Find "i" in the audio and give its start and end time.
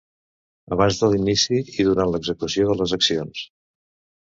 1.83-1.87